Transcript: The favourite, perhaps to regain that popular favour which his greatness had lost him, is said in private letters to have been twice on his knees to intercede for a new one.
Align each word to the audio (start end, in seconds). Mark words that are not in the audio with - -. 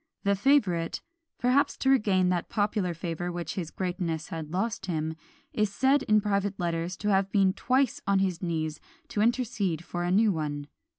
The 0.23 0.35
favourite, 0.35 0.99
perhaps 1.37 1.77
to 1.77 1.89
regain 1.91 2.29
that 2.29 2.49
popular 2.49 2.95
favour 2.95 3.31
which 3.31 3.53
his 3.53 3.69
greatness 3.69 4.29
had 4.29 4.49
lost 4.51 4.87
him, 4.87 5.15
is 5.53 5.71
said 5.71 6.01
in 6.01 6.21
private 6.21 6.59
letters 6.59 6.97
to 6.97 7.09
have 7.09 7.31
been 7.31 7.53
twice 7.53 8.01
on 8.07 8.17
his 8.17 8.41
knees 8.41 8.79
to 9.09 9.21
intercede 9.21 9.83
for 9.85 10.03
a 10.03 10.09
new 10.09 10.31
one. 10.31 10.69